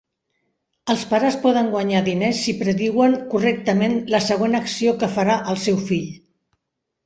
[0.93, 5.83] Els pares poden guanyar diners si prediuen correctament la següent acció que farà el seu
[5.95, 6.13] fill.